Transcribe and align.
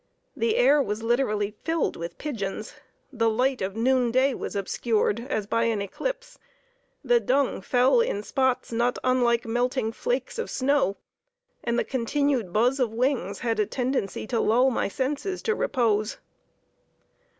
The 0.35 0.55
air 0.55 0.81
was 0.81 1.03
literally 1.03 1.51
filled 1.63 1.95
with 1.95 2.17
pigeons; 2.17 2.73
the 3.13 3.29
light 3.29 3.61
of 3.61 3.75
noonday 3.75 4.33
was 4.33 4.55
obscured 4.55 5.19
as 5.19 5.45
by 5.45 5.65
an 5.65 5.79
eclipse; 5.79 6.39
the 7.03 7.19
dung 7.19 7.61
fell 7.61 7.99
in 8.01 8.23
spots, 8.23 8.71
not 8.71 8.97
unlike 9.03 9.45
melting 9.45 9.91
flakes 9.91 10.39
of 10.39 10.49
snow; 10.49 10.97
and 11.63 11.77
the 11.77 11.83
continued 11.83 12.51
buzz 12.51 12.79
of 12.79 12.91
wings 12.91 13.37
had 13.41 13.59
a 13.59 13.67
tendency 13.67 14.25
to 14.25 14.39
lull 14.39 14.71
my 14.71 14.87
senses 14.87 15.43
to 15.43 15.53
repose. 15.53 16.17